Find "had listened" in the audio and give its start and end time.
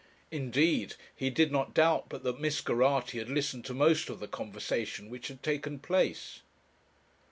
3.19-3.65